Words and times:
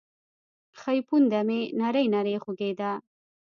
ښۍ 0.79 0.99
پونده 1.07 1.41
مې 1.47 1.61
نرۍ 1.79 2.05
نرۍ 2.13 2.35
خوږېده. 2.43 2.91